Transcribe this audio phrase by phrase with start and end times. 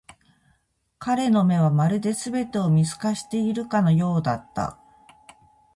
[0.97, 4.79] 彼の目は、まるで全てを見透かしているかのようだった。